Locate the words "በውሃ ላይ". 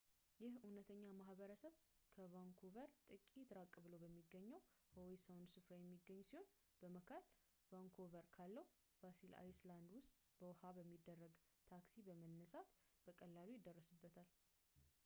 10.41-10.77